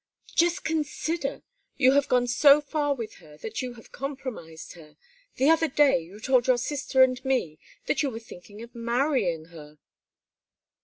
[0.33, 1.43] "Just consider!
[1.77, 4.97] You have gone so far with her that you have compromised her.
[5.35, 9.49] The other day you told your sister and me that you were thinking of marrying
[9.53, 9.77] her."